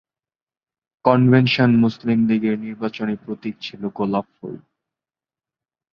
Convention 1.05 1.71
মুসলিম 1.75 2.19
লীগের 2.27 2.55
নির্বাচনী 2.59 3.15
প্রতীক 3.25 3.55
ছিল 3.61 3.81
গোলাপ 3.89 4.25
ফুল। 4.35 4.55